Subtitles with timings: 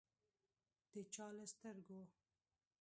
[0.91, 2.01] د چا له سترګو